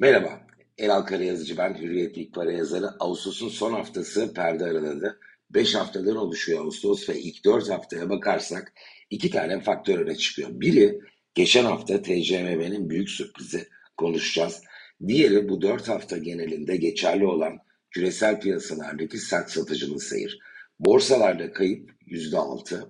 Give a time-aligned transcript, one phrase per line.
[0.00, 0.46] Merhaba,
[0.78, 2.86] Elal Karayazıcı ben, Hürriyet İlk Para yazarı.
[3.00, 5.20] Ağustos'un son haftası perde araladı.
[5.50, 8.72] 5 haftadan oluşuyor Ağustos ve ilk 4 haftaya bakarsak
[9.10, 10.48] iki tane faktör öne çıkıyor.
[10.52, 11.00] Biri
[11.34, 14.62] geçen hafta TCMB'nin büyük sürprizi konuşacağız.
[15.06, 17.58] Diğeri bu 4 hafta genelinde geçerli olan
[17.90, 20.38] küresel piyasalardaki sert satıcılı seyir.
[20.78, 22.88] Borsalarda kayıp %6,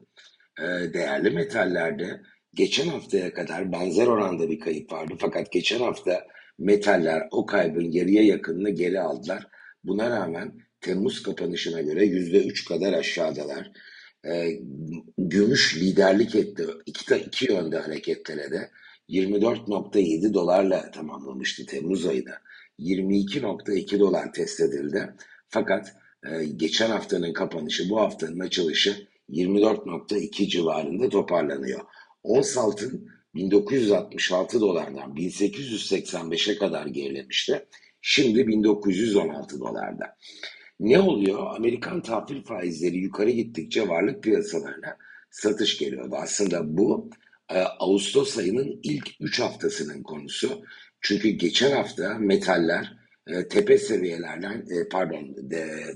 [0.59, 0.65] ee,
[0.95, 2.21] değerli metallerde
[2.55, 5.15] geçen haftaya kadar benzer oranda bir kayıp vardı.
[5.19, 6.27] Fakat geçen hafta
[6.59, 9.47] metaller o kaybın yarıya yakınını geri aldılar.
[9.85, 13.73] Buna rağmen Temmuz kapanışına göre yüzde üç kadar aşağıdalar.
[14.27, 14.61] E,
[15.19, 16.67] gümüş liderlik etti.
[16.87, 18.71] İki, iki yönde hareketlere de
[19.09, 22.35] 24.7 dolarla tamamlamıştı Temmuz ayını.
[22.79, 25.15] 22.2 dolar test edildi.
[25.49, 31.81] Fakat e, geçen haftanın kapanışı bu haftanın açılışı 24.2 civarında toparlanıyor.
[32.23, 37.67] Ons altın 1966 dolardan 1885'e kadar gerilemişti.
[38.03, 40.17] Şimdi 1916 dolarda.
[40.81, 41.57] Ne oluyor?
[41.57, 44.97] Amerikan tahvil faizleri yukarı gittikçe varlık piyasalarına
[45.31, 46.15] satış geliyordu.
[46.19, 47.11] Aslında bu
[47.51, 50.63] e, Ağustos ayının ilk 3 haftasının konusu.
[51.01, 55.37] Çünkü geçen hafta metaller e, tepe seviyelerden e, pardon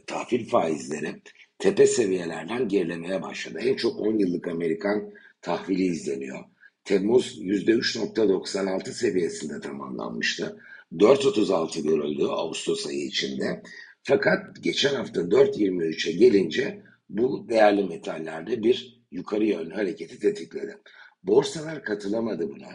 [0.07, 1.23] tahvil faizleri
[1.59, 3.59] tepe seviyelerden gerilemeye başladı.
[3.63, 5.11] En çok 10 yıllık Amerikan
[5.43, 6.45] tahvili izleniyor.
[6.85, 10.57] Temmuz %3.96 seviyesinde tamamlanmıştı.
[10.93, 13.63] 4.36 görüldü Ağustos ayı içinde.
[14.03, 20.79] Fakat geçen hafta 4.23'e gelince bu değerli metallerde bir yukarı yönlü hareketi tetikledi.
[21.23, 22.71] Borsalar katılamadı buna.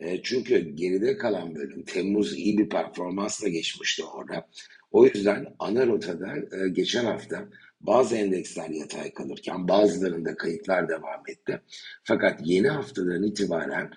[0.00, 4.48] E, çünkü geride kalan bölüm Temmuz iyi bir performansla geçmişti orada.
[4.90, 7.48] O yüzden ana rotada e, geçen hafta
[7.82, 11.60] bazı endeksler yatay kalırken bazılarında kayıplar devam etti.
[12.04, 13.90] Fakat yeni haftadan itibaren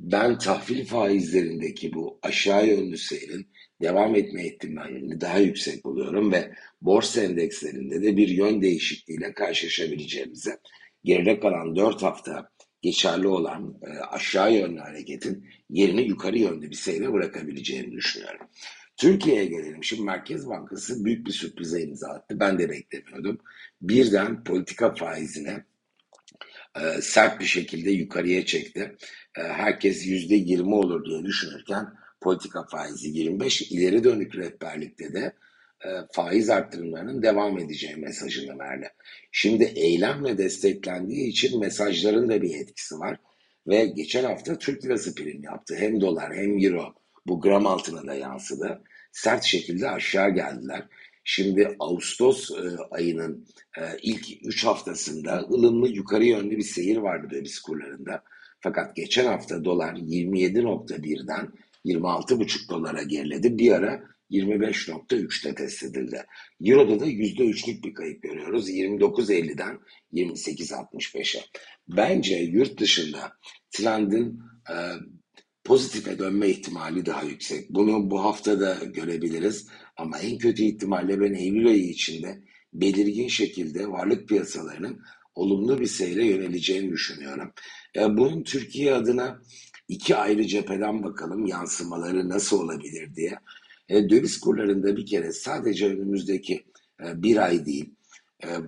[0.00, 3.48] ben tahvil faizlerindeki bu aşağı yönlü seyrin
[3.82, 10.58] devam etme ihtimalini daha yüksek buluyorum ve borsa endekslerinde de bir yön değişikliğiyle karşılaşabileceğimize
[11.04, 12.50] geride kalan 4 hafta
[12.82, 13.80] geçerli olan
[14.10, 18.46] aşağı yönlü hareketin yerini yukarı yönlü bir seyre bırakabileceğini düşünüyorum.
[18.98, 19.84] Türkiye'ye gelelim.
[19.84, 22.40] Şimdi Merkez Bankası büyük bir sürprize imza attı.
[22.40, 23.38] Ben de beklemiyordum.
[23.82, 25.64] Birden politika faizine
[26.80, 28.96] e, sert bir şekilde yukarıya çekti.
[29.38, 31.86] E, herkes yüzde yirmi olur diye düşünürken
[32.20, 35.32] politika faizi 25 ileri dönük rehberlikte de
[35.84, 38.88] e, faiz arttırımlarının devam edeceği mesajını verdi.
[39.32, 43.16] Şimdi eylemle desteklendiği için mesajların da bir etkisi var.
[43.66, 45.76] Ve geçen hafta Türk lirası prim yaptı.
[45.78, 46.94] Hem dolar hem euro
[47.28, 48.82] bu gram altına da yansıdı.
[49.12, 50.88] Sert şekilde aşağı geldiler.
[51.24, 53.46] Şimdi Ağustos e, ayının
[53.78, 58.22] e, ilk 3 haftasında ılımlı yukarı yönlü bir seyir vardı döviz kurlarında.
[58.60, 61.52] Fakat geçen hafta dolar 27.1'den
[61.84, 63.58] 26.5 dolara geriledi.
[63.58, 66.24] Bir ara 25.3'te test edildi.
[66.64, 68.70] Euro'da da %3'lük bir kayıp görüyoruz.
[68.70, 69.78] 29.50'den
[70.12, 71.40] 28.65'e.
[71.88, 73.32] Bence yurt dışında
[73.70, 74.40] trendin
[74.70, 74.74] e,
[75.68, 77.70] pozitife dönme ihtimali daha yüksek.
[77.70, 79.66] Bunu bu hafta da görebiliriz.
[79.96, 82.38] Ama en kötü ihtimalle ben Eylül ayı içinde
[82.72, 85.02] belirgin şekilde varlık piyasalarının
[85.34, 87.52] olumlu bir seyre yöneleceğini düşünüyorum.
[87.96, 89.42] E, bunun Türkiye adına
[89.88, 93.38] iki ayrı cepheden bakalım yansımaları nasıl olabilir diye.
[93.88, 96.64] E, döviz kurlarında bir kere sadece önümüzdeki
[97.04, 97.90] e, bir ay değil,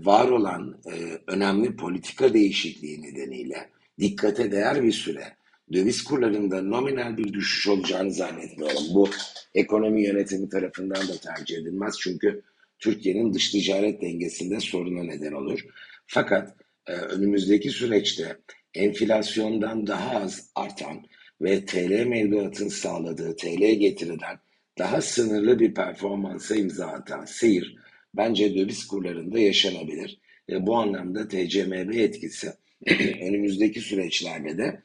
[0.02, 0.80] var olan
[1.26, 5.39] önemli politika değişikliği nedeniyle dikkate değer bir süre
[5.72, 8.82] döviz kurlarında nominal bir düşüş olacağını zannetmiyorum.
[8.94, 9.10] Bu
[9.54, 11.94] ekonomi yönetimi tarafından da tercih edilmez.
[12.00, 12.42] Çünkü
[12.78, 15.60] Türkiye'nin dış ticaret dengesinde soruna neden olur.
[16.06, 16.54] Fakat
[16.86, 18.36] e, önümüzdeki süreçte
[18.74, 21.06] enflasyondan daha az artan
[21.40, 24.38] ve TL mevduatın sağladığı TL getiriden
[24.78, 27.76] daha sınırlı bir performansa imza atan seyir
[28.14, 30.18] bence döviz kurlarında yaşanabilir.
[30.50, 32.52] E, bu anlamda TCMB etkisi
[33.20, 34.82] önümüzdeki süreçlerde de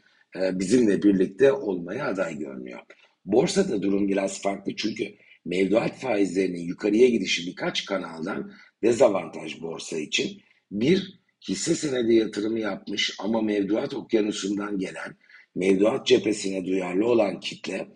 [0.53, 2.79] bizimle birlikte olmaya aday görünüyor.
[3.25, 5.15] Borsada durum biraz farklı çünkü
[5.45, 8.51] mevduat faizlerinin yukarıya gidişi birkaç kanaldan
[8.83, 10.41] dezavantaj borsa için.
[10.71, 15.15] Bir, hisse senedi yatırımı yapmış ama mevduat okyanusundan gelen,
[15.55, 17.87] mevduat cephesine duyarlı olan kitle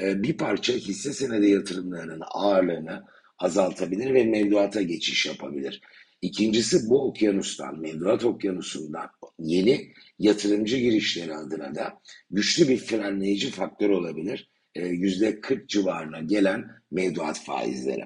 [0.00, 3.04] e, bir parça hisse senedi yatırımlarının ağırlığını
[3.38, 5.80] azaltabilir ve mevduata geçiş yapabilir.
[6.22, 14.50] İkincisi bu okyanustan, mevduat okyanusundan yeni yatırımcı girişleri adına da güçlü bir frenleyici faktör olabilir.
[14.74, 18.04] E, yüzde 40 civarına gelen mevduat faizleri.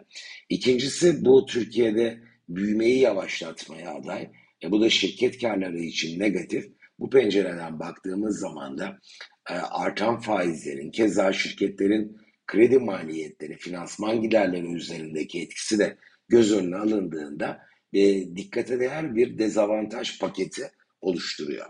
[0.49, 4.31] İkincisi bu Türkiye'de büyümeyi yavaşlatmaya aday.
[4.63, 6.73] E, bu da şirket karları için negatif.
[6.99, 8.99] Bu pencereden baktığımız zaman da
[9.51, 12.17] e, artan faizlerin, keza şirketlerin
[12.47, 15.97] kredi maliyetleri, finansman giderleri üzerindeki etkisi de
[16.29, 20.71] göz önüne alındığında e, dikkate değer bir dezavantaj paketi
[21.01, 21.67] oluşturuyor.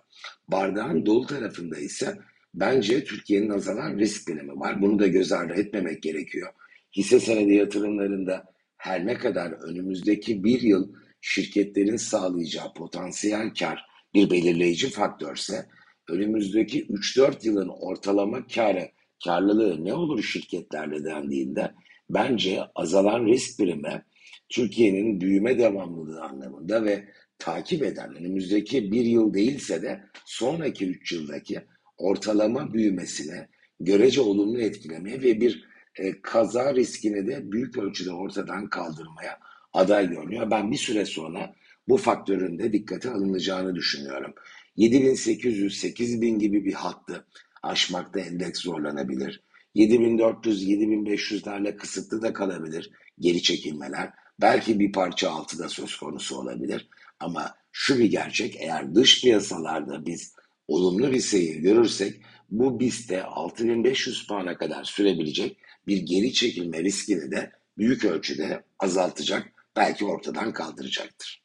[0.49, 2.19] Bardağın dolu tarafında ise
[2.55, 4.83] bence Türkiye'nin azalan risk bilimi var.
[4.83, 6.53] Bunu da göz ardı etmemek gerekiyor.
[6.97, 8.45] Hisse senedi yatırımlarında
[8.77, 15.67] her ne kadar önümüzdeki bir yıl şirketlerin sağlayacağı potansiyel kar bir belirleyici faktörse
[16.09, 18.89] önümüzdeki 3-4 yılın ortalama karı,
[19.25, 21.75] karlılığı ne olur şirketlerle dendiğinde
[22.11, 24.05] bence azalan risk birimi
[24.51, 27.05] Türkiye'nin büyüme devamlılığı anlamında ve
[27.39, 31.61] takip eden önümüzdeki bir yıl değilse de sonraki üç yıldaki
[31.99, 33.49] ortalama büyümesine
[33.81, 35.65] görece olumlu etkilemeye ve bir
[35.97, 39.39] e, kaza riskini de büyük ölçüde ortadan kaldırmaya
[39.73, 40.51] aday görünüyor.
[40.51, 41.55] Ben bir süre sonra
[41.89, 44.35] bu faktörün de dikkate alınacağını düşünüyorum.
[44.79, 47.27] 7800-8000 gibi bir hattı
[47.63, 49.43] aşmakta endeks zorlanabilir.
[49.77, 54.11] 7400-7500'lerle kısıtlı da kalabilir geri çekilmeler.
[54.41, 56.89] Belki bir parça altı da söz konusu olabilir.
[57.21, 60.35] Ama şu bir gerçek eğer dış piyasalarda biz
[60.69, 62.21] olumlu bir seyir görürsek
[62.51, 65.57] bu BIST'te 6500 puana kadar sürebilecek
[65.87, 71.43] bir geri çekilme riskini de büyük ölçüde azaltacak, belki ortadan kaldıracaktır.